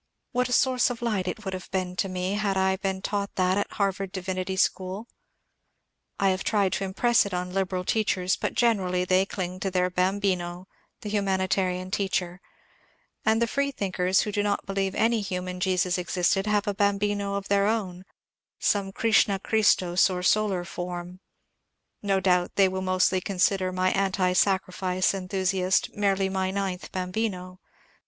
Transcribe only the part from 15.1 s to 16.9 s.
human Jesus existed have a